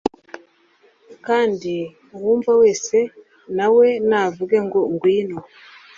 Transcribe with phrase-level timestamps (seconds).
[1.25, 1.73] Kandi
[2.15, 2.97] uwumva wese
[3.57, 5.37] na we navuge ngo: "ngwino!